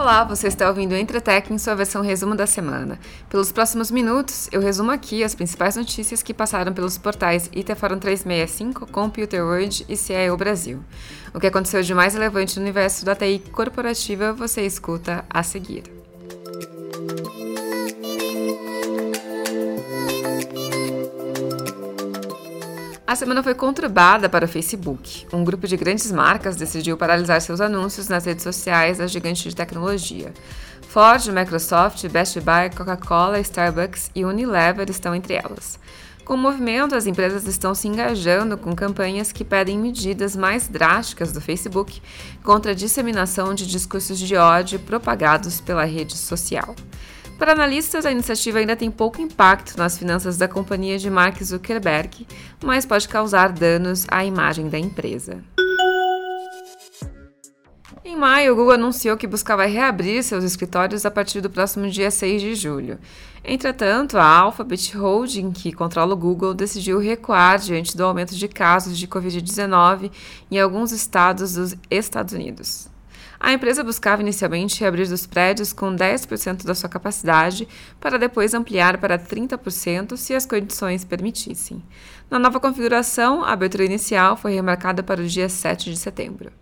[0.00, 2.98] Olá, você está ouvindo Entretec em sua versão resumo da semana.
[3.28, 7.98] Pelos próximos minutos, eu resumo aqui as principais notícias que passaram pelos portais IT Fórum
[7.98, 10.82] 365, Computer World e CIO Brasil.
[11.34, 15.99] O que aconteceu de mais relevante no universo da TI corporativa você escuta a seguir.
[23.10, 25.26] A semana foi conturbada para o Facebook.
[25.32, 29.56] Um grupo de grandes marcas decidiu paralisar seus anúncios nas redes sociais da gigante de
[29.56, 30.32] tecnologia.
[30.82, 35.76] Ford, Microsoft, Best Buy, Coca-Cola, Starbucks e Unilever estão entre elas.
[36.24, 41.32] Com o movimento, as empresas estão se engajando com campanhas que pedem medidas mais drásticas
[41.32, 42.00] do Facebook
[42.44, 46.76] contra a disseminação de discursos de ódio propagados pela rede social.
[47.40, 52.26] Para analistas, a iniciativa ainda tem pouco impacto nas finanças da companhia de Mark Zuckerberg,
[52.62, 55.42] mas pode causar danos à imagem da empresa.
[58.04, 62.10] Em maio, o Google anunciou que buscava reabrir seus escritórios a partir do próximo dia
[62.10, 62.98] 6 de julho.
[63.42, 68.98] Entretanto, a Alphabet Holding, que controla o Google, decidiu recuar diante do aumento de casos
[68.98, 70.10] de Covid-19
[70.50, 72.89] em alguns estados dos Estados Unidos.
[73.42, 77.66] A empresa buscava inicialmente abrir os prédios com 10% da sua capacidade,
[77.98, 81.82] para depois ampliar para 30% se as condições permitissem.
[82.30, 86.52] Na nova configuração, a abertura inicial foi remarcada para o dia 7 de setembro.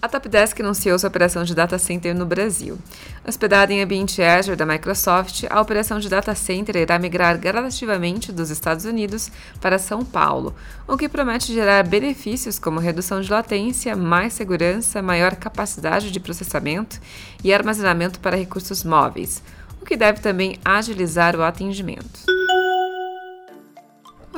[0.00, 2.78] A Topdesk anunciou sua operação de data center no Brasil.
[3.26, 8.48] Hospedada em ambiente Azure da Microsoft, a operação de data center irá migrar gradativamente dos
[8.48, 9.28] Estados Unidos
[9.60, 10.54] para São Paulo,
[10.86, 17.00] o que promete gerar benefícios como redução de latência, mais segurança, maior capacidade de processamento
[17.42, 19.42] e armazenamento para recursos móveis,
[19.82, 22.37] o que deve também agilizar o atendimento.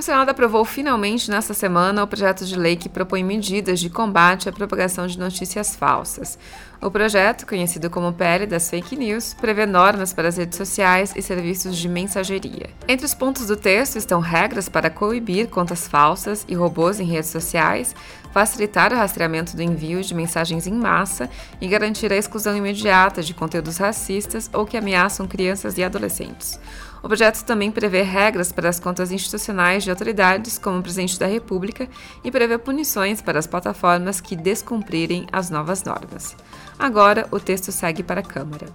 [0.00, 4.48] O Senado aprovou finalmente nesta semana o projeto de lei que propõe medidas de combate
[4.48, 6.38] à propagação de notícias falsas.
[6.82, 11.20] O projeto, conhecido como PL das Fake News, prevê normas para as redes sociais e
[11.20, 12.70] serviços de mensageria.
[12.88, 17.28] Entre os pontos do texto estão regras para coibir contas falsas e robôs em redes
[17.28, 17.94] sociais,
[18.32, 21.28] facilitar o rastreamento do envio de mensagens em massa
[21.60, 26.58] e garantir a exclusão imediata de conteúdos racistas ou que ameaçam crianças e adolescentes.
[27.02, 31.26] O projeto também prevê regras para as contas institucionais de autoridades, como o presidente da
[31.26, 31.88] República,
[32.22, 36.36] e prevê punições para as plataformas que descumprirem as novas normas.
[36.80, 38.66] Agora, o texto segue para a Câmara.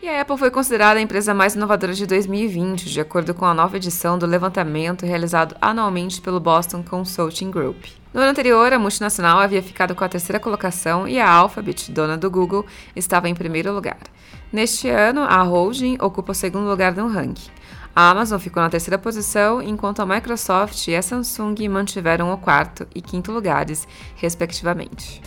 [0.00, 3.52] E a Apple foi considerada a empresa mais inovadora de 2020, de acordo com a
[3.52, 7.86] nova edição do levantamento realizado anualmente pelo Boston Consulting Group.
[8.14, 12.16] No ano anterior, a multinacional havia ficado com a terceira colocação e a Alphabet, dona
[12.16, 12.64] do Google,
[12.94, 13.98] estava em primeiro lugar.
[14.52, 17.50] Neste ano, a holding ocupa o segundo lugar no ranking.
[17.96, 22.86] A Amazon ficou na terceira posição, enquanto a Microsoft e a Samsung mantiveram o quarto
[22.94, 25.20] e quinto lugares, respectivamente.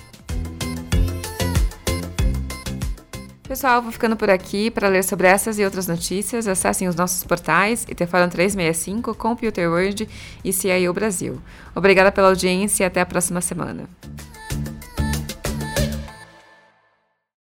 [3.52, 4.72] Pessoal, vou ficando por aqui.
[4.72, 10.08] Para ler sobre essas e outras notícias, acessem os nossos portais ITForum 365, Computer World
[10.42, 11.38] e CIO Brasil.
[11.76, 13.90] Obrigada pela audiência e até a próxima semana.